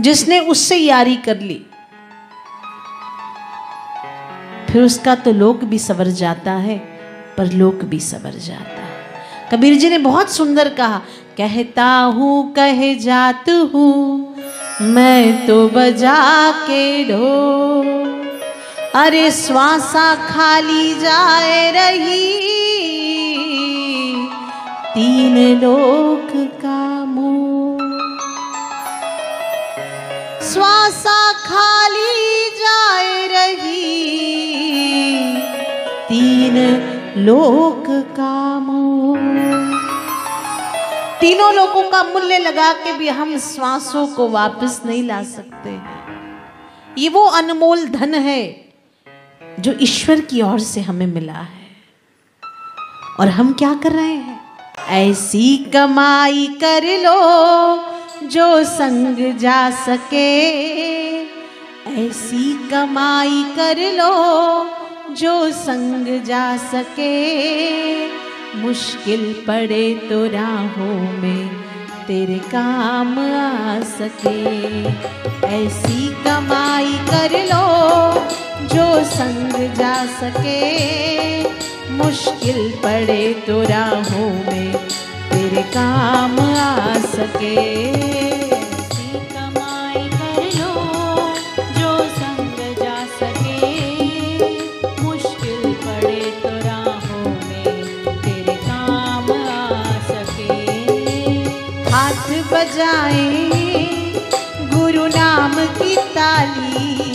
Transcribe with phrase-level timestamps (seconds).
[0.00, 1.54] जिसने उससे यारी कर ली,
[4.70, 6.76] फिर उसका तो लोक भी सवर जाता है,
[7.36, 11.00] पर लोक भी सवर जाता है। कबीर जी ने बहुत सुंदर कहा
[11.40, 14.34] कहता हूँ, कह जात हूँ,
[14.86, 17.28] मैं तो बजा के ढो
[18.96, 22.26] अरे श्वासा खाली जाए रही,
[24.94, 26.30] तीन लोक
[26.62, 27.78] का मोह।
[30.44, 33.88] श्वासा खाली जाए रही,
[36.08, 36.56] तीन
[37.26, 37.84] लोक
[38.16, 38.39] का
[41.30, 46.46] तीनों लोगों का मूल्य लगा के भी हम श्वासों को वापस नहीं ला सकते। हैं
[46.98, 48.64] ये वो अनमोल धन है
[49.60, 51.68] जो ईश्वर की ओर से हमें मिला है।
[53.20, 54.40] और हम क्या कर रहे हैं?
[54.88, 57.16] ऐसी कमाई कर लो
[58.28, 60.42] जो संग जा सके।
[62.06, 64.14] ऐसी कमाई कर लो
[65.14, 67.10] जो संग जा सके।
[68.56, 71.48] मुश्किल पड़े तो राहों में
[72.06, 74.84] तेरे काम आ सके।
[75.46, 77.66] ऐसी कमाई कर लो
[78.74, 80.60] जो संग जा सके।
[81.90, 84.72] मुश्किल पड़े तो राहों में
[85.30, 88.49] तेरे काम आ सके।
[102.60, 103.50] बजाए
[104.74, 107.12] गुरु नाम की ताली।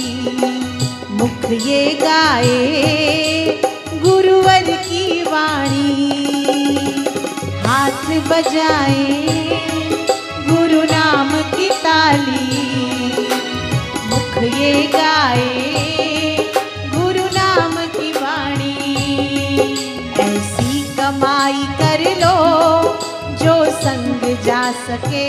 [1.11, 2.55] मुख ये गाए
[3.93, 6.23] गुरुवर की वाणी।
[7.67, 9.27] हाथ बजाए
[10.49, 12.77] गुरु नाम की ताली।
[14.05, 15.51] मुख ये गाए
[16.95, 18.77] गुरु नाम की वाणी।
[20.19, 22.35] ऐसी कमाई कर लो
[23.45, 24.14] जो संग
[24.45, 25.27] जा सके।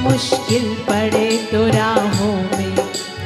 [0.00, 2.76] मुश्किल पड़े तो राहों में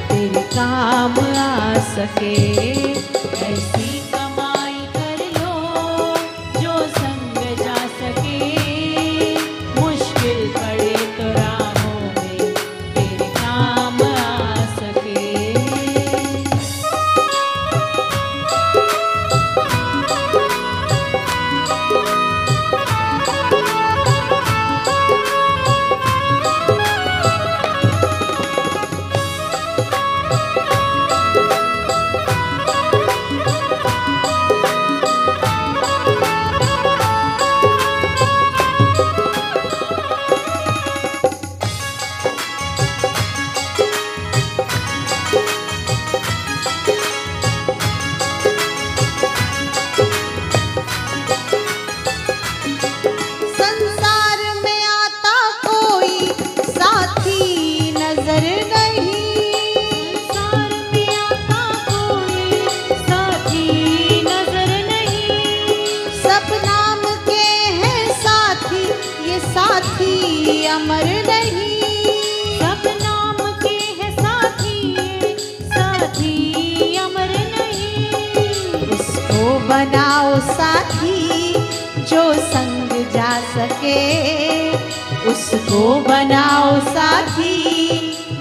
[0.09, 2.35] तेरे काम आ सके।
[3.45, 3.88] ऐसी
[79.69, 81.53] बनाओ साथी,
[82.05, 84.69] जो संग जा सके।
[85.31, 87.99] उसको बनाओ साथी,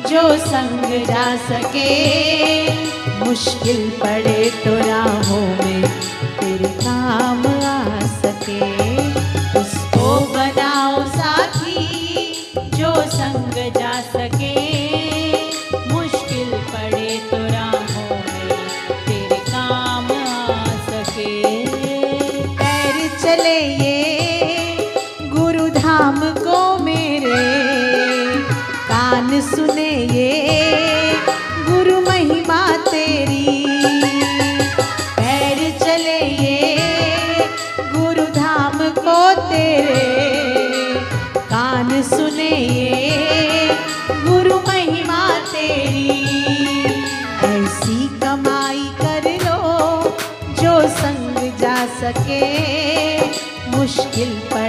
[0.08, 2.70] जो संग जा सके।
[3.24, 5.82] मुश्किल पड़े तो राहों में
[6.40, 8.77] तेरे काम आ सके।
[13.18, 13.87] संग जा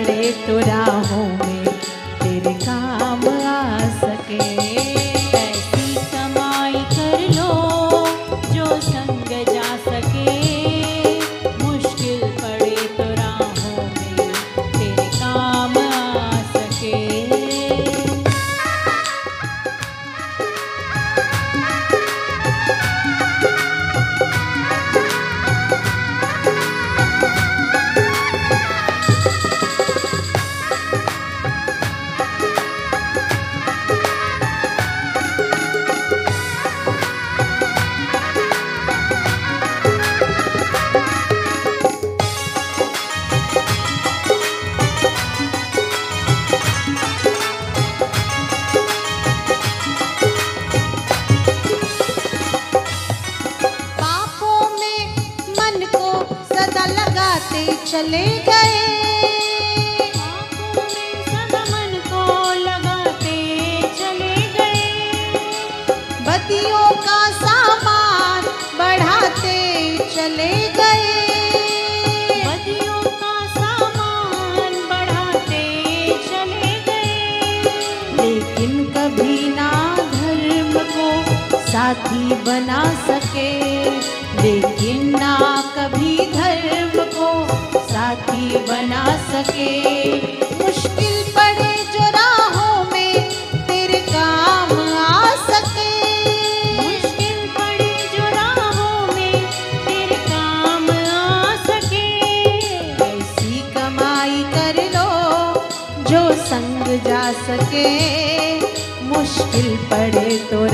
[0.09, 1.48] मुश्किल पड़े तो तेरे काम
[70.19, 71.25] चले गए।
[72.45, 75.63] बदियों का सामान बढ़ाते
[76.09, 77.61] चले गए।
[78.17, 81.27] लेकिन कभी ना धर्म को
[81.71, 83.89] साथी बना सके।
[84.43, 87.47] लेकिन ना कभी धर्म को
[87.79, 89.98] साथी बना सके।
[107.31, 108.59] सके।
[109.03, 110.65] मुश्किल पड़े तो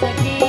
[0.00, 0.44] सके।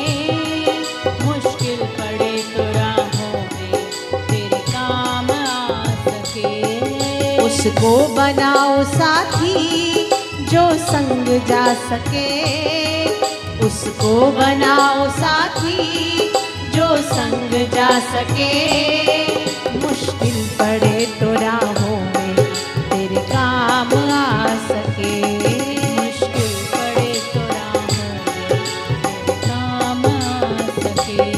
[1.26, 10.10] मुश्किल पड़े तो राहों में तेरे काम आ सके। उसको बनाओ साथी
[10.46, 12.46] जो संग जा सके।
[13.66, 16.06] उसको बनाओ साथी
[16.76, 18.54] जो संग जा सके।
[19.80, 22.36] मुश्किल पड़े तो राहों में
[22.90, 25.14] तेरे काम आ सके।
[25.96, 28.60] मुश्किल पड़े तो राहों में
[29.46, 31.30] काम आ सके।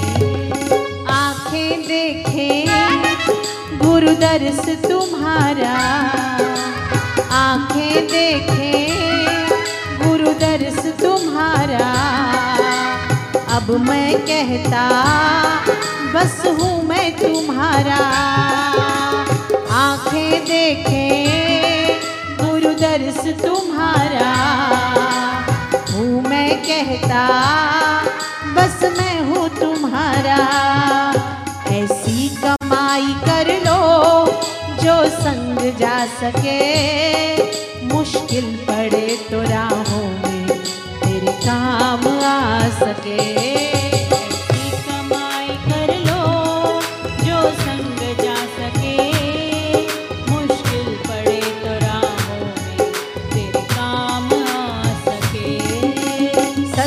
[1.14, 2.58] आँखें देखें
[3.80, 5.76] गुरु दर्श तुम्हारा।
[7.38, 8.90] आँखें देखें
[10.04, 11.86] गुरु दर्श तुम्हारा।
[13.58, 14.82] अब मैं कहता,
[16.14, 17.96] बस हूँ मैं तुम्हारा।
[19.72, 22.00] आँखें देखें
[22.42, 24.30] गुरु दर्श तुम्हारा।
[25.92, 27.24] हूँ मैं कहता,
[28.54, 30.38] बस मैं हूँ तुम्हारा।
[31.72, 33.82] ऐसी कमाई कर लो,
[34.84, 36.62] जो संग जा सके।
[37.96, 40.17] मुश्किल पड़े तो राहों
[41.48, 43.48] काम आ सके।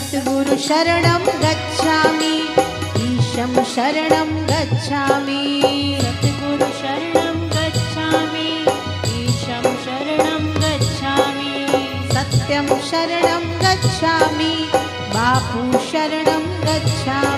[0.02, 1.29] ऐसी
[14.00, 14.52] गच्छामि।
[15.14, 17.29] बापू शरणं गच्छामि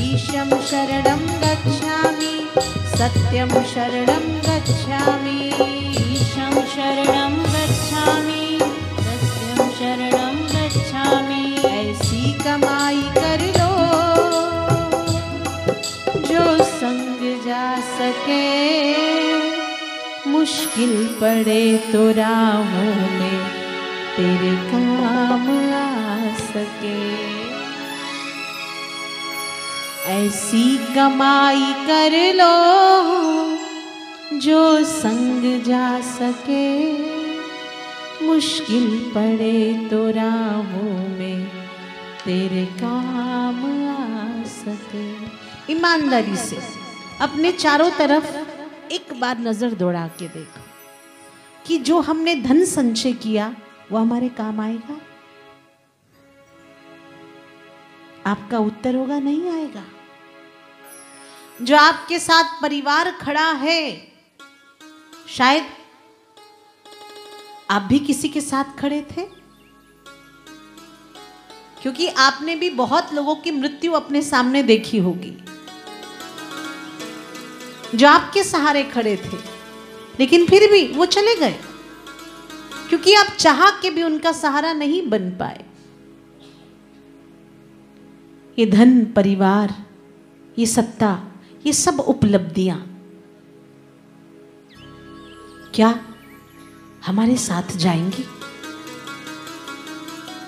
[0.00, 2.48] ईशं शरणं गच्छामि,
[2.98, 5.46] सत्यं शरणं गच्छामि।
[6.12, 8.58] ईशं शरणं गच्छामि,
[9.04, 13.72] सत्यं शरणं गच्छामि। ऐसी कमाई कर लो
[16.28, 18.68] जो संग जा सके।
[20.30, 23.48] मुश्किल पड़े तो राहों में
[24.16, 27.37] तेरे काम आ सके।
[30.06, 32.54] ऐसी कमाई कर लो
[34.38, 36.66] जो संग जा सके।
[38.26, 41.46] मुश्किल पड़े तो राहों में
[42.24, 46.58] तेरे काम आ सके। ईमानदारी से
[47.20, 48.26] अपने चारों तरफ़
[48.92, 50.62] एक बार नज़र दौड़ा के देखो
[51.66, 53.54] कि जो हमने धन संचय किया,
[53.92, 55.00] वो हमारे काम आएगा।
[58.28, 59.84] आपका उत्तर होगा, नहीं आएगा।
[61.62, 64.12] जो आपके साथ परिवार खड़ा है,
[65.28, 65.66] शायद
[67.70, 69.22] आप भी किसी के साथ खड़े थे?
[71.82, 75.44] क्योंकि आपने भी बहुत लोगों की मृत्यु अपने सामने देखी होगी।
[77.94, 79.36] जो आपके सहारे खड़े थे,
[80.20, 81.60] लेकिन फिर भी वो चले गए।
[82.88, 85.67] क्योंकि आप चाह के भी उनका सहारा नहीं बन पाए।
[88.58, 89.74] ये धन, परिवार,
[90.58, 91.22] ये सत्ता,
[91.66, 92.78] ये सब उपलब्धियाँ।
[95.74, 96.04] क्या
[97.06, 98.24] हमारे साथ जाएँगी?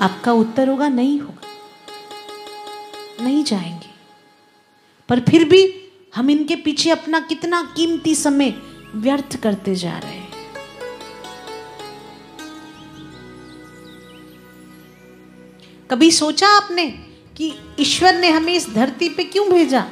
[0.00, 1.46] आपका उत्तर होगा, नहीं होगा।
[3.24, 3.90] नहीं जाएँगे।
[5.08, 8.62] पर फिर भी हम इनके पीछे अपना कितना कीमती समय
[8.94, 10.32] व्यर्थ करते जा रहे हैं।
[15.90, 19.86] कभी सोचा आपने कि ईश्वर ने हमें इस धरती पे क्यों भेजा?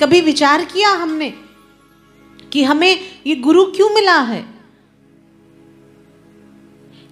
[0.00, 1.30] कभी विचार किया हमने
[2.52, 4.54] कि हमें ये गुरु क्यों मिला है?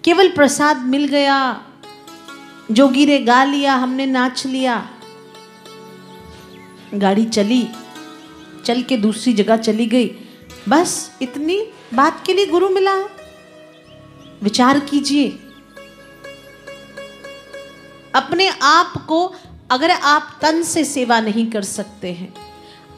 [0.04, 1.66] केवल प्रसाद मिल गया
[2.70, 4.90] जोगी रे गा लिया, हमने नाच लिया।
[6.94, 7.68] गाड़ी चली,
[8.64, 10.10] चल के दूसरी जगह चली गई।
[10.68, 12.96] बस इतनी बात के लिए गुरु मिला।
[14.42, 15.38] विचार कीजिए।
[18.14, 19.34] अपने आप को
[19.70, 22.34] अगर आप तन से सेवा नहीं कर सकते हैं,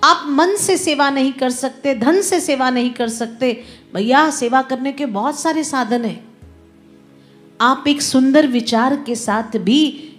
[0.05, 4.63] आप मन से सेवा नहीं कर सकते, धन से सेवा नहीं कर सकते, भैया सेवा
[4.63, 6.25] करने के बहुत सारे साधन हैं।
[7.61, 10.11] आप एक सुंदर विचार के साथ भी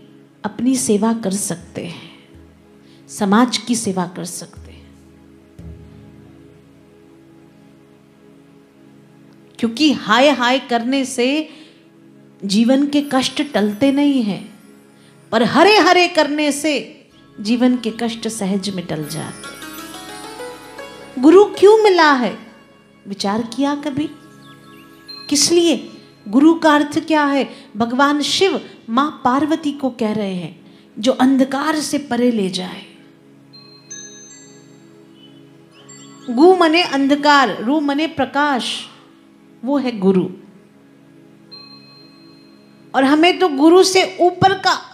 [0.46, 2.12] अपनी सेवा कर सकते हैं,
[3.08, 4.76] समाज की सेवा कर सकते हैं।
[9.60, 11.50] क्योंकि हाय हाय करने से
[12.46, 14.55] जीवन के कष्ट टलते नहीं हैं।
[15.36, 17.06] पर हरे हरे करने से
[17.40, 19.56] जीवन के कष्ट सहज में टल जाते
[21.22, 22.38] गुरु क्यों मिला है?
[23.08, 24.10] विचार किया कभी?
[25.30, 25.90] किस लिए?
[26.28, 27.50] गुरु का अर्थ क्या है?
[27.78, 32.86] भगवान शिव माँ पार्वती को कह रहे हैं, जो अंधकार से परे ले जाए।
[36.30, 38.86] गु मने अंधकार, रू मने प्रकाश,
[39.66, 40.26] वो है गुरु।
[42.96, 44.92] और हमें तो गुरु से ऊपर का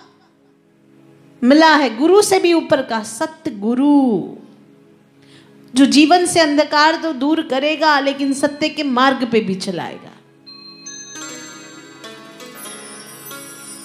[1.41, 4.35] मिला है। गुरु से भी ऊपर का सत्य गुरु
[5.73, 10.11] जो जीवन से अंधकार तो दूर करेगा, लेकिन सत्य के मार्ग पे भी चलाएगा।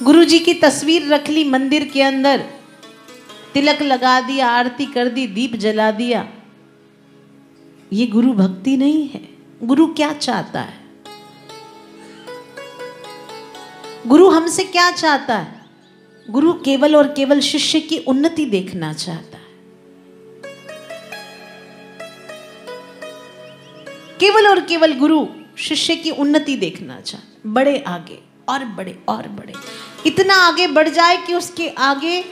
[0.03, 2.45] गुरु जी की तस्वीर रख ली मंदिर के अंदर।
[3.55, 6.29] तिलक लगा दिया, आरती कर दी, दीप जला दिया।
[7.93, 9.29] ये गुरु भक्ति नहीं है।
[9.63, 10.81] गुरु क्या चाहता है?
[14.07, 15.56] गुरु हमसे क्या चाहता है?
[16.31, 19.47] गुरु केवल और केवल शिष्य की उन्नति देखना चाहता है।
[24.21, 25.27] केवल और केवल गुरु
[25.59, 28.19] शिष्य की उन्नति देखना चाहता। बड़े आगे,
[28.49, 29.53] और बड़े और बड़े।
[30.07, 32.23] इतना आगे बढ़ जाए कि उसके आगे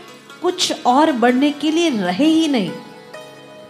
[0.43, 2.71] कुछ और बढ़ने के लिए रहे ही नहीं।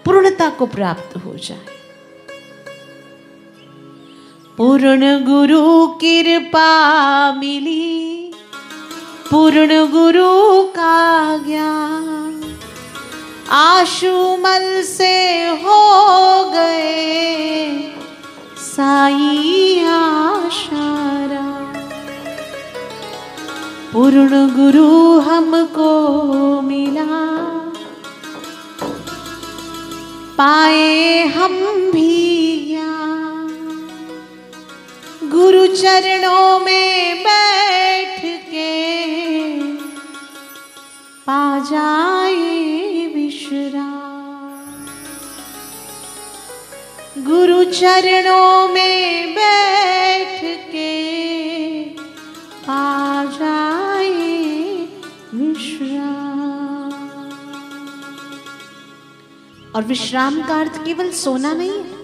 [0.04, 1.66] पूर्णता को प्राप्त हो जाए।
[4.56, 8.23] पूर्ण गुरु कृपा मिली।
[9.34, 12.58] पूर्ण गुरु का ज्ञान
[13.50, 17.92] आशुमल से हो गए।
[18.56, 21.72] साई आशारा।
[23.92, 26.10] पूर्ण गुरु हमको
[26.60, 27.34] मिला।
[30.38, 31.52] पाए हम
[31.92, 33.88] भी ज्ञान।
[35.30, 38.13] गुरु चरणों में बैठ
[41.26, 44.84] पा जाए विश्राम।
[47.24, 50.40] गुरु चरणों में बैठ
[50.70, 50.92] के
[52.66, 54.36] पा जाए
[55.34, 56.92] विश्राम।
[59.76, 62.02] और विश्राम का अर्थ केवल सोना नहीं है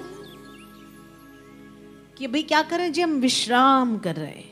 [2.18, 4.48] कि भाई क्या करें जी, हम विश्राम कर रहे हैं।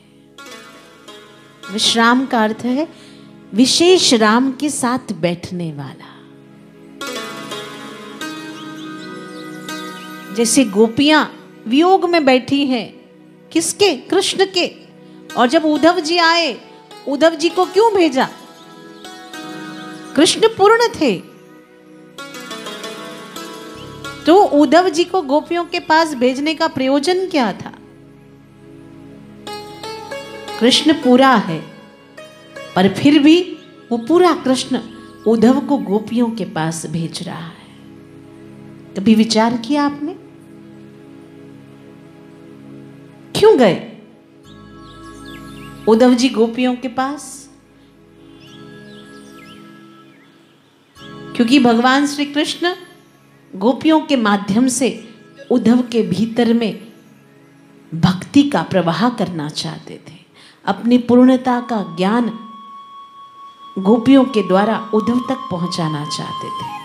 [1.73, 3.08] विश्राम का अर्थ है
[3.53, 6.15] विशेष राम के साथ बैठने वाला।
[10.33, 11.35] जैसे गोपियाँ
[11.67, 13.09] वियोग में बैठी हैं,
[13.51, 13.95] किसके?
[13.95, 14.75] कृष्ण के।
[15.37, 16.61] और जब उद्धव जी आए,
[17.07, 18.29] उद्धव जी को क्यों भेजा?
[20.15, 21.21] कृष्ण पूर्ण थे।
[24.25, 27.71] तो उद्धव जी को गोपियों के पास भेजने का प्रयोजन क्या था?
[30.59, 31.68] कृष्ण पूरा है।
[32.75, 33.57] पर फिर भी
[33.91, 34.79] वो पूरा कृष्ण
[35.27, 37.59] उद्धव को गोपियों के पास भेज रहा है।
[38.97, 40.13] कभी विचार किया आपने?
[43.39, 43.97] क्यों गए?
[45.87, 47.49] उद्धव जी गोपियों के पास?
[51.35, 52.75] क्योंकि भगवान श्री कृष्ण
[53.55, 55.09] गोपियों के माध्यम से
[55.51, 56.87] उद्धव के भीतर में
[57.95, 60.19] भक्ति का प्रवाह करना चाहते थे।
[60.65, 62.48] अपनी पूर्णता का ज्ञान
[63.77, 66.79] गोपियों के द्वारा उद्धव तक पहुंचाना चाहते थे।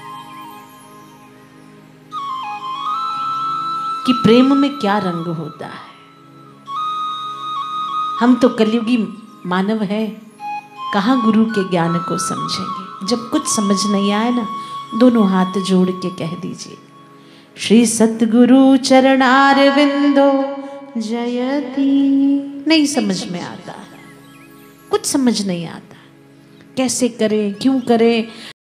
[4.07, 5.95] कि प्रेम में क्या रंग होता है।
[8.21, 10.23] हम तो कलयुगी मानव है,
[10.95, 13.07] कहाँ गुरु के ज्ञान को समझेंगे?
[13.07, 14.49] जब कुछ समझ नहीं आए ना,
[14.99, 16.79] दोनों हाथ जोड़ के कह दीजिए,
[17.57, 20.55] श्री सतगुरु चरणार विंदो
[21.00, 22.05] जयती।
[22.69, 23.75] नहीं समझ में आता।
[24.91, 25.94] कुछ समझ नहीं आता।
[26.76, 28.25] कैसे करें क्यों करें?